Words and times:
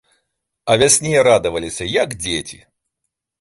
А 0.71 0.77
вясне 0.83 1.21
радаваліся, 1.27 1.87
як 1.97 2.17
дзеці. 2.23 2.59